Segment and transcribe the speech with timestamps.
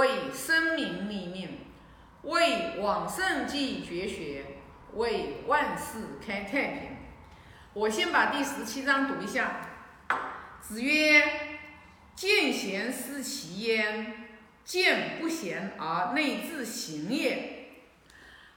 [0.00, 1.58] 为生民立命，
[2.22, 4.46] 为往圣继绝学，
[4.94, 6.96] 为万世开太平。
[7.74, 9.60] 我先把第十七章读一下。
[10.62, 11.22] 子曰
[12.16, 14.30] ：“见贤思齐焉，
[14.64, 17.66] 见不贤而内自省也。”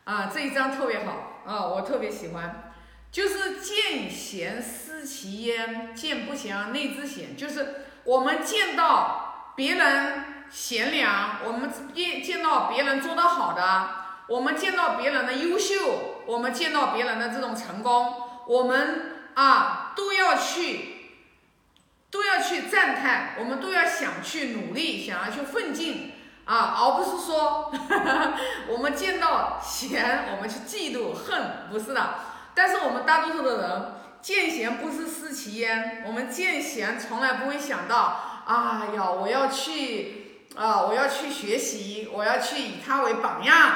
[0.05, 2.71] 啊，这一章特别好啊，我特别喜欢。
[3.11, 7.35] 就是见贤思齐焉，见不贤而内自省。
[7.35, 13.89] 就是我们见到别人贤良，我们见见到别人做得好的，
[14.27, 18.13] 我们见到别人的优秀，我们见到别人的这种成功，
[18.47, 20.91] 我们啊都要去。
[22.13, 26.13] 都要去赞叹，我们都要想去努力，想要去奋进
[26.45, 27.73] 啊，而不是说
[28.69, 32.13] 我们见到贤，我们去嫉妒恨，不是的。
[32.53, 43.71] 但是我们大多数的人见贤不是思齐焉，我们见贤从来不会想到，哎呀，我要去啊，我要去学习，我要去以他为榜样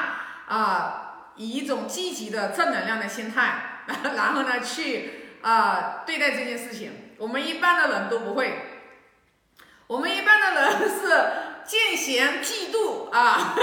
[0.48, 3.84] 啊，以一种积极的正能量的心态，
[4.16, 7.16] 然后呢去啊对待这件事情。
[7.18, 8.84] 我们一般的人都不会，
[9.88, 11.08] 我们一般的人是
[11.66, 13.56] 见贤嫉妒啊，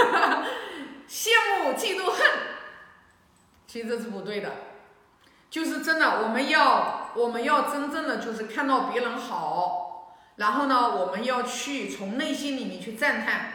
[1.07, 1.29] 羡
[1.63, 2.19] 慕嫉妒恨，
[3.65, 4.51] 其实这是不对的，
[5.49, 9.94] 就是真的，我们要我们要真正的就是看到别人好，
[10.37, 13.51] 然后呢，我们要去从内心里面去赞叹。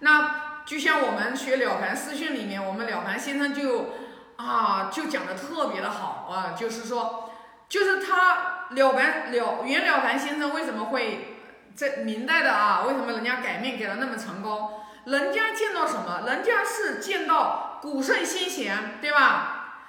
[0.00, 3.94] 那就像我们学了凡四训里面，我们了凡先生就
[4.36, 7.30] 啊就讲的特别的好啊，就是说，
[7.68, 8.54] 就是他。
[8.72, 11.38] 了凡了袁了凡先生为什么会
[11.74, 12.82] 在明代的啊？
[12.86, 14.82] 为什么人家改命给了那么成功？
[15.06, 16.24] 人家见到什么？
[16.26, 19.86] 人家是见到古圣先贤，对吧？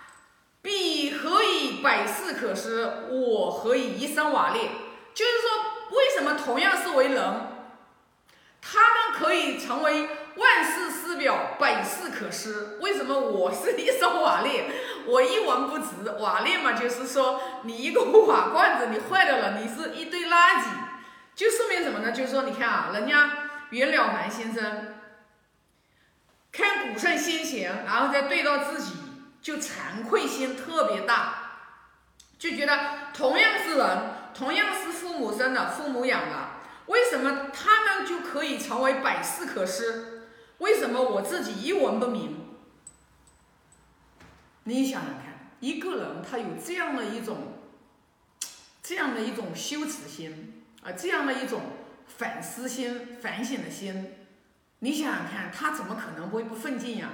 [0.61, 3.09] 彼何以百世可施？
[3.11, 4.69] 我何以一生瓦裂？
[5.13, 5.49] 就是说，
[5.91, 7.23] 为什么同样是为人，
[8.61, 12.77] 他们可以成为万世师表，百世可施？
[12.81, 14.65] 为什么我是一生瓦砾？
[15.07, 20.65] 我一文不值，瓦砾嘛，就是说你一个瓦罐子你坏掉了，你是一堆垃圾，
[21.35, 22.11] 就说明什么呢？
[22.11, 23.31] 就是说你看啊，人家
[23.71, 24.95] 袁了凡先生
[26.51, 28.93] 看古圣先贤，然后再对到自己，
[29.41, 31.33] 就惭愧心特别大，
[32.37, 32.77] 就觉得
[33.13, 33.87] 同样是人，
[34.39, 36.51] 同样是父母生的，父母养的，
[36.85, 40.29] 为什么他们就可以成为百事可施？
[40.59, 42.37] 为什么我自己一文不名？
[44.63, 47.59] 你想想看，一个人他有这样的一种，
[48.81, 51.61] 这样的一种羞耻心啊，这样的一种
[52.07, 54.15] 反思心、反省的心，
[54.79, 57.09] 你想想看，他怎么可能不会不奋进呀？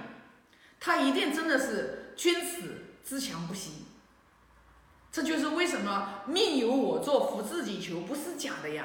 [0.80, 3.86] 他一定真的是君子自强不息。
[5.16, 8.84] 这就是为什么命由我做，福自己求，不是假的呀。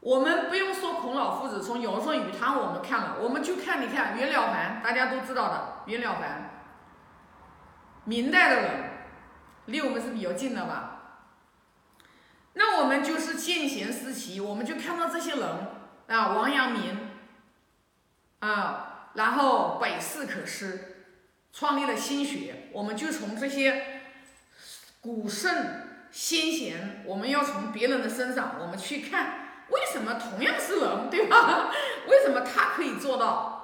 [0.00, 6.62] 我们不用说孔老夫子，从尧舜禹汤我们看了，我们就看你看袁了凡，大家都知道的袁了凡。
[8.04, 8.90] 明代的人
[9.66, 11.26] 离我们是比较近的吧？
[12.54, 15.48] 那我们就是见贤思齐，我们就看到这些人
[16.06, 17.10] 啊，王阳明
[18.38, 21.04] 啊，然后百世可施，
[21.52, 23.97] 创立了心学，我们就从这些
[25.00, 31.70] 古圣先贤，我们要从别人的身上，我们去看为什么同样是人，对吧？
[32.08, 33.56] 为什么他可以做到？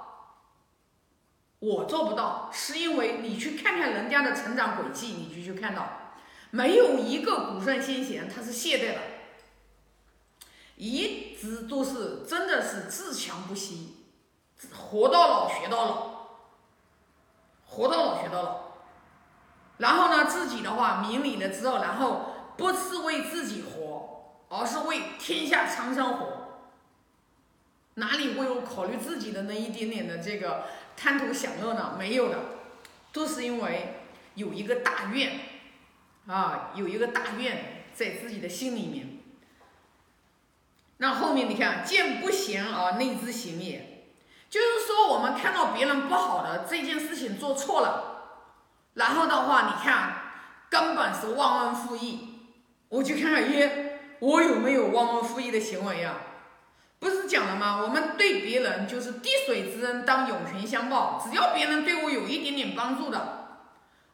[1.59, 6.13] 我做不到，是因为你去看看人家的成长轨迹，你就去看到，
[6.51, 9.01] 没有一个古圣先贤他是懈怠的，
[10.77, 13.97] 一直都是真的是自强不息，
[14.77, 16.29] 活到老学到老，
[17.67, 18.64] 活到老学到老。
[19.79, 26.69] 然后呢，自己的话明理了之后，然后不是为自己活，而是为天下苍生活，
[27.95, 30.65] 哪里会有考虑自己的那一点点的这个？
[30.97, 31.97] 贪图享乐呢？
[31.99, 32.39] 没有的，
[33.13, 33.97] 都是因为
[34.37, 35.41] 有一个大愿
[36.29, 39.19] 啊，有一个大愿在自己的心里面。
[40.99, 44.07] 那后面你看，见不贤而内自省也，
[44.49, 48.14] 就是说我们看到别人不好的这件事情做错了，
[48.95, 50.15] 然后的话，你看
[50.71, 52.41] 根本是忘恩负义，
[52.89, 56.15] 我就看看耶，我有没有忘恩负义的行为呀？
[57.01, 57.81] 不是讲了吗？
[57.83, 63.59] 我们对别人就是滴水之恩当涌泉相报，只要别人对我有一点点帮助的，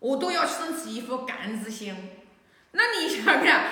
[0.00, 2.10] 我都要升起一副感恩之心。
[2.72, 3.64] 那你想想看，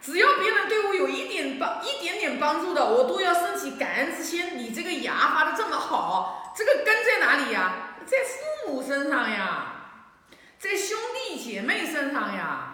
[0.00, 4.56] 只要别人对我有一点帮一点点帮助的，我都要升起感恩之心。
[4.56, 7.96] 你这个牙发的这么好，这个根在哪里呀？
[8.06, 9.81] 在父母身上呀，
[10.62, 12.68] 在兄弟姐妹身上呀。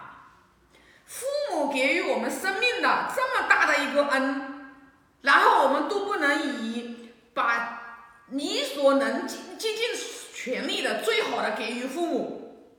[1.06, 4.74] 父母给予我们生命的这么大的一个恩。
[5.22, 7.80] 然后我们都不能以把
[8.26, 9.86] 你所能尽竭尽
[10.34, 12.76] 全力的最好的给予父母。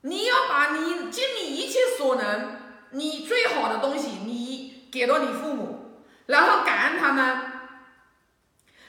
[0.00, 2.56] 你要把你尽你一切所能，
[2.90, 7.52] 你最好的东西，你给到你父母，然后感恩他们，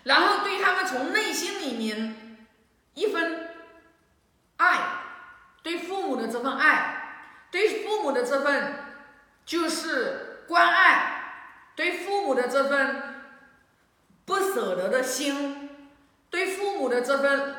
[0.02, 2.40] 然后对他们从内心里面
[2.96, 3.47] 一分
[4.58, 4.80] 爱，
[5.64, 8.76] 对父母的这份爱，对父母的这份
[9.46, 11.24] 就是关爱，
[11.76, 13.14] 对父母的这份。
[14.26, 15.70] 不舍得的心，
[16.30, 17.56] 对父母的这份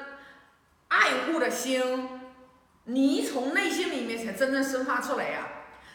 [0.88, 2.20] 爱护的心，
[2.84, 5.48] 你从内心里面才真正生发出来呀。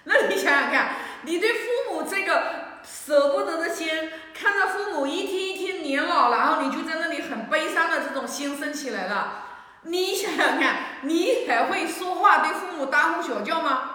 [0.06, 0.96] 那你想想看，
[1.26, 3.88] 你对父母这个舍不得的心，
[4.34, 9.53] 看着父母一天一天年老，然后你就在那里很悲伤的这种心生起来了。
[9.84, 13.90] 你想想看，你还会说话对父母大呼小叫吗？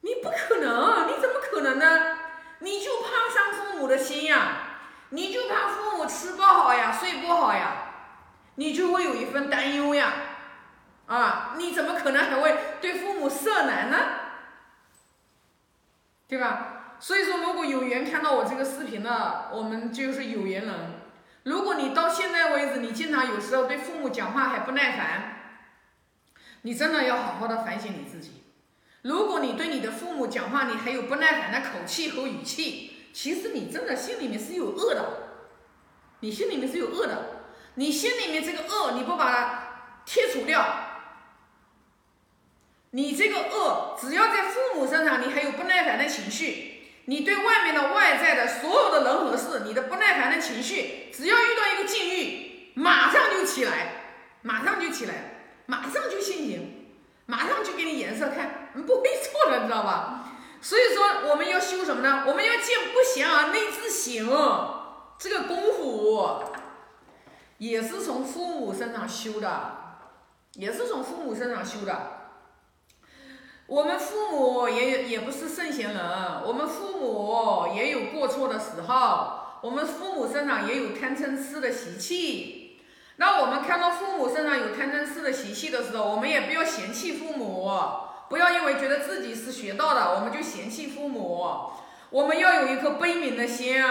[0.00, 2.18] 你不可能，你怎么可能呢？
[2.60, 4.64] 你就怕伤父母的心呀。
[5.10, 7.94] 你就怕父母吃不好呀，睡不好呀，
[8.56, 10.12] 你就会有一份担忧呀，
[11.06, 13.96] 啊，你怎么可能还会对父母色难呢？
[16.28, 16.96] 对吧？
[17.00, 20.97] 所以说，如果有缘看到我这个视频的，我们就是有缘人。
[21.44, 25.36] 如果你到现在为止，你经常有时候对父母讲话还不耐烦，
[26.62, 28.42] 你真的要好好的反省你自己。
[29.02, 33.10] 如果你对你的父母讲话，你还有不耐烦的口气和语气。
[33.12, 35.04] 其实你真的心里面是有恶的，
[36.20, 37.42] 你心里面是有恶的，
[37.74, 39.62] 你心里面这个恶你不把它
[40.06, 40.62] 剔除掉，
[42.90, 46.77] 你这个恶只要在父母身上，你还有不耐烦的情绪，
[47.08, 53.92] 你对外面的外在的所有的人和事，你的不耐烦的情绪，只要遇到一个境遇，马上就起来，
[54.42, 55.14] 马上就起来，
[55.64, 56.92] 马上就心情，
[57.24, 60.28] 马上就给你颜色看，你不会错的，知道吧？
[60.60, 62.24] 所以说，我们要修什么呢？
[62.26, 64.28] 我们要见不贤而内自省，
[65.18, 66.42] 这个功夫
[67.56, 70.04] 也是从父母身上修的，
[70.56, 72.17] 也是从父母身上修的。
[73.68, 76.02] 我们父母也有也不是圣贤人，
[76.46, 82.80] 我们父母也有过错的时候，我们父母身上也有贪嗔痴的习气。
[83.16, 87.70] 那我们看到父母身上有贪嗔痴的习气的时候，我们也不要嫌弃父母。
[88.30, 91.46] 不要因为觉得自己是学到的，我们就嫌弃父母。
[92.08, 93.84] 我们要有一颗悲悯的心，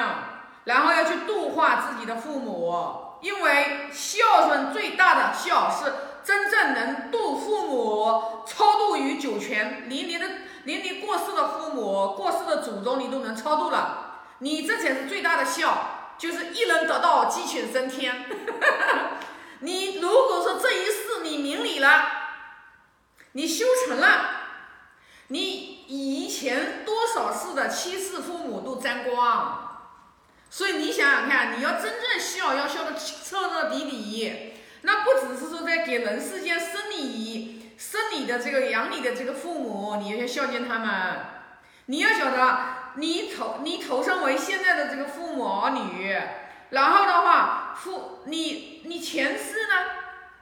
[0.63, 2.74] 然后要去度化自己的父母。
[3.21, 5.91] 因为孝顺最大的孝是
[6.27, 9.88] 真正能度父母，超度于九泉。
[9.88, 10.29] 连你的
[10.65, 18.25] 连你过世的父母、过世的祖宗，你都能超度了，你这才是最大的孝，就是一人得道，鸡犬升天。
[19.62, 22.12] 你如果说这一世你明理了。
[23.31, 24.31] 你修成了，
[25.27, 25.41] 你
[25.88, 29.91] 以前多少世的七世父母都沾光，
[30.50, 41.18] 所以你想想看，你要真正孝，要孝的彻彻底底，那不只是说在给人世间生你、生你的这个养你的这个父母，你要孝敬他们，
[41.88, 42.59] 你要晓得，
[42.95, 46.15] 你投你投生为现在的这个父母儿女，
[46.69, 49.74] 然后的话，父你你前世呢？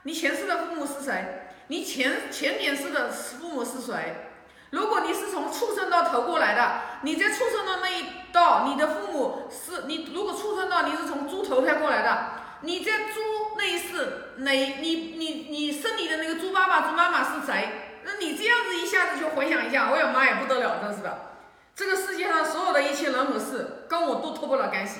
[0.04, 1.50] 你前世的父母是谁？
[1.68, 4.32] 你前前点世的父母是谁？
[4.72, 10.12] 如果你是从畜生道投过来的，你在畜生道那一道，你的父母是你。
[10.14, 12.28] 如果畜生道你是从猪投胎过来的，
[12.66, 13.22] 你在猪
[13.58, 14.52] 那一世哪？
[14.52, 17.70] 你你你生你的那个猪爸爸、猪妈妈是谁？
[18.04, 21.32] 那你这样子一下子就回想一下，哎呀妈呀，不得了，真是的！
[21.76, 25.00] 这个世界上所有的一切人和事，跟我都脱不了干系，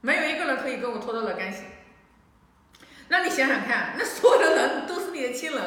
[0.00, 1.64] 没有一个人可以跟我脱得了干系。
[3.08, 5.60] 那你想想看，那所有的人都是你的亲人，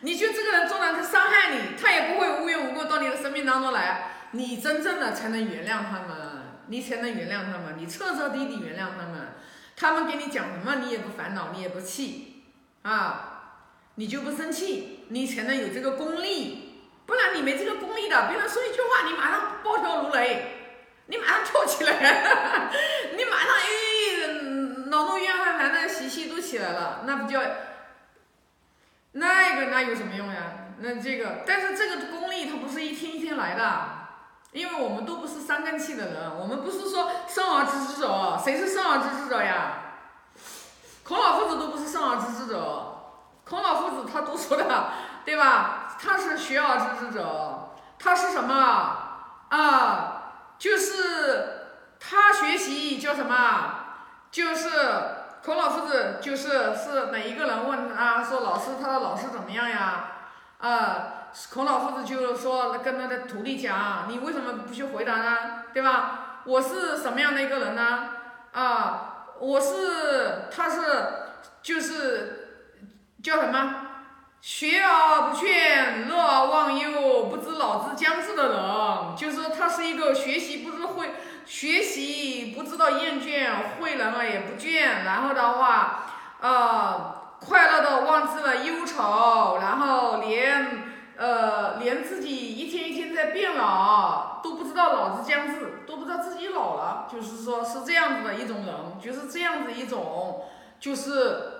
[0.00, 6.23] 你就这个人做了他伤害你，他也不会无缘无故到你的生命当中来，你真正的才能原谅他们，
[6.68, 9.34] 你才能原谅他们，你彻彻底底原谅他们，
[9.76, 12.44] 他们给你讲什么你也不烦恼，你也不气，
[12.82, 13.60] 啊，
[13.96, 20.46] 你就不生气，你才能有这个功力，不然你没这个功力的，别人说一句话，你马上暴跳如雷，
[21.06, 21.92] 你马上跳起来，
[23.16, 23.94] 你马上哎。
[24.86, 27.42] 恼怒怨恨烦的习气都起来了，那不叫
[29.12, 30.68] 那个那有什么用呀？
[30.78, 34.03] 那这个，但是这个功力它不是一天一天来的，
[34.54, 39.72] 因为我们都不是三根气的人，我们不是说生而知之者，谁是生而知之者呀？
[41.02, 42.94] 孔老夫子都不是生而知之者，
[43.44, 44.90] 孔老夫子他都说的，
[45.24, 45.96] 对吧？
[46.00, 48.54] 他是学而知之者，他是什么
[49.48, 50.22] 啊？
[50.56, 51.66] 就是
[51.98, 53.74] 他学习叫什么？
[54.30, 54.68] 就是
[55.44, 60.12] 孔老夫子，就是是哪一个人问他说老师他的老师怎么样呀？
[60.58, 65.64] 啊，孔老夫子就说跟他的徒弟讲，你为什么不去回答呢？
[65.72, 66.40] 对吧？
[66.44, 68.08] 我是什么样的一个人呢？
[68.52, 70.80] 啊，我是，他是，
[71.62, 72.70] 就是
[73.22, 73.74] 叫什么？
[74.40, 81.14] 学而不倦，乐而忘忧，不知老之将至的人，就是说他是一个学习不知会
[81.46, 83.48] 学习不知道厌倦，
[83.80, 86.04] 会人了也不倦，然后的话，
[86.40, 100.44] 呃，快乐的忘记了忧愁，然后连呃连自己一天一天在变老都不知道老之将至，都不知道自己老了，就是说是这样子的一种人，就是这样子一种，
[100.78, 101.52] 就是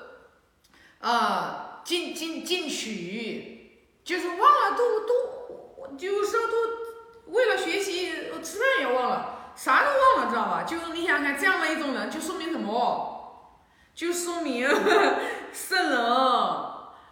[1.01, 1.61] 啊。
[1.85, 8.11] 进进进取，就是忘了都都，就是说都为了学习，
[8.43, 10.65] 吃饭也忘了，啥都忘了，知道吧？
[10.67, 13.51] 就是你想想这样的一种人，就说明什么？
[13.95, 14.67] 就说明
[15.53, 16.01] 圣人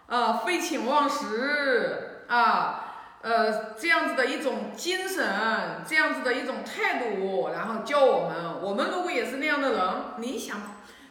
[0.07, 9.81] 啊，废寝忘食啊，呃，这样子的一种精神，这样子的一种态度，然后教我们，我们如果也是那样的人，
[10.17, 10.59] 你想，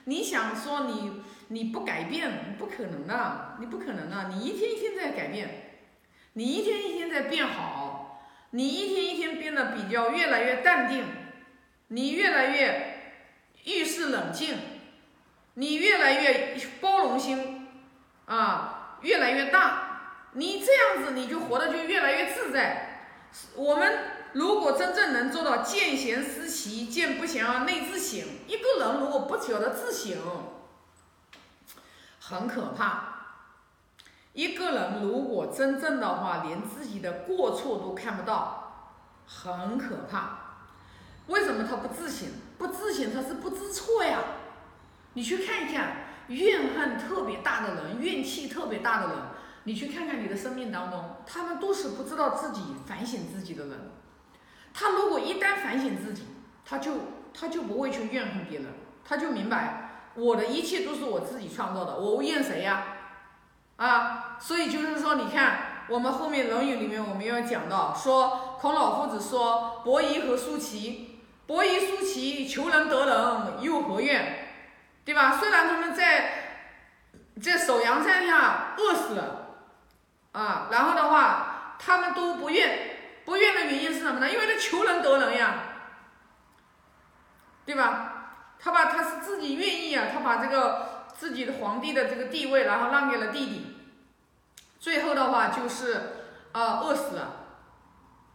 [0.06, 1.22] 你想说你。
[1.54, 5.50] 你不改变不可能的，你不可能的，你一天一天在改变，
[6.32, 11.04] 你一天一天在变好，你一天一天变得比较越来越淡定，
[11.90, 13.18] 你越来越
[13.66, 14.56] 遇事冷静，
[15.56, 17.68] 你越来越包容心
[18.28, 19.81] 啊越来越大，
[20.34, 22.88] 你这样子你就活得就越来越自在。
[23.56, 24.00] 我们
[24.34, 30.18] 如果真正能做到见贤思齐，见不贤而内自省，一个人如果不晓得自省。
[32.20, 33.10] 很可怕。
[34.34, 38.94] 一个人如果真正的话，连自己的过错都看不到，
[39.26, 40.38] 很可怕。
[41.28, 42.30] 为什么他不自省？
[42.58, 44.20] 不自省他是不知错呀。
[45.14, 49.18] 你去看一看，怨恨特别大的人，怨气特别大的人，
[49.64, 53.92] 你去看看你的生命当中，他们都是不知道自己反省自己的人。
[54.74, 56.24] 他如果一旦反省自己，
[56.66, 56.92] 他就
[57.34, 58.68] 他就不会去怨恨别人，
[59.04, 59.90] 他就明白。
[60.16, 62.84] 我的一切都是我自己创造的，我怨谁呀？
[63.78, 74.50] 啊，所以就是说，你看我们后面《论语》里面我们要讲到，说孔老夫子说：“伯夷和叔齐，伯夷叔齐，求人得人，又何怨？”
[75.04, 75.38] 对吧？
[75.38, 76.62] 虽然他们在
[77.42, 79.41] 在首阳山下饿死了，
[80.32, 84.30] 啊，然后的话他们都不怨，不怨的原因是什么呢？
[84.32, 85.56] 因为他求人得人呀，
[87.66, 88.08] 对吧？
[88.60, 93.78] 他把他是自己愿意啊，他把这个自己的皇帝的这个地位，然后让给了弟弟，
[94.80, 96.02] 最后的话就是
[96.52, 97.38] 啊饿死了。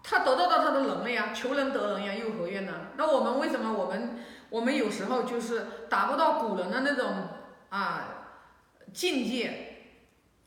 [0.02, 2.72] 他得到到他的人了呀，求人得人呀，又何怨呢？
[2.96, 7.28] 那我们为什么我们我们有时候就是达不到古人的那种
[7.70, 8.04] 啊
[8.92, 9.75] 境界？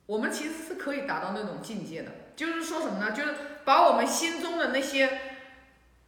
[0.10, 3.12] 我们其实是可以达到那种境界的，就是说什么呢？
[3.12, 5.20] 就是把我们心中的那些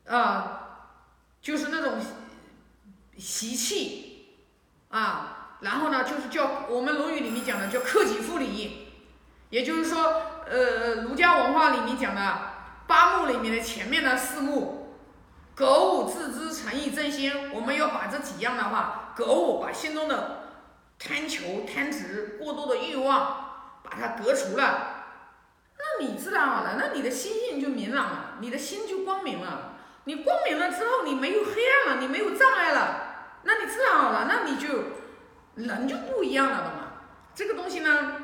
[0.08, 0.90] 啊，
[1.40, 1.94] 就是那种。
[3.18, 4.40] 习气
[4.90, 8.88] 啊，然后呢，就是叫我们《论语》里面讲的叫克己复礼，
[9.52, 12.40] 也就是说，呃，儒家文化里面讲的
[12.88, 14.96] 八目里面的前面的四目，
[15.54, 20.46] 格物、致知、诚意、正心，我们要把这几样的话，格物把心中的
[20.98, 23.51] 贪求、贪执、过多的欲望
[23.92, 25.04] 把它革除了，
[25.78, 29.74] 那你自然而然，那你的心性就明朗了，你的心就光明了，
[30.06, 33.42] 你光明了之后，你没有黑暗了，你没有障碍了。
[33.44, 34.70] 那你自然而然，那你就
[35.56, 36.94] 人就不一样了的嘛。
[37.36, 38.16] 这个东西呢，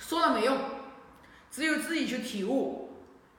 [0.00, 0.58] 说了没用，
[1.52, 2.80] 只有自己去体悟。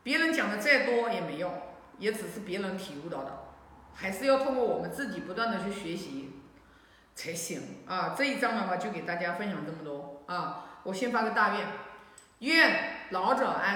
[0.03, 1.51] 别人讲的再多也没用，
[1.97, 3.49] 也只是别人体悟到的，
[3.93, 6.41] 还是要通过我们自己不断的去学习
[7.13, 8.15] 才行啊。
[8.17, 10.65] 这一章的话就给大家分享这么多啊。
[10.85, 11.65] 我先发个大愿，
[12.39, 13.73] 愿老者安。